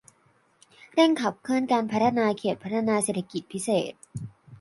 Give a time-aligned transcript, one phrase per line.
[0.93, 3.93] เร่งขับเคลื่อนการพัฒนาเขตพัฒนาเศรษฐกิจพิเศษ